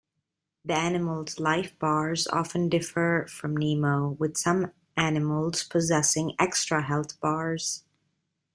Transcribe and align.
The 0.65 0.73
animal's 0.73 1.39
life-bars 1.39 2.27
often 2.29 2.69
differ 2.69 3.27
from 3.29 3.55
Nemo, 3.55 4.17
with 4.19 4.35
some 4.35 4.71
animals 4.97 5.63
possessing 5.63 6.33
extra 6.39 6.81
health 6.81 7.19
bars. 7.19 7.83